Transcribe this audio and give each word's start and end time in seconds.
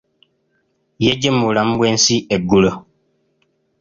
Yeggye 1.03 1.29
mu 1.35 1.43
bulamu 1.47 1.73
bw'ensi 1.79 2.15
eggulo. 2.35 2.71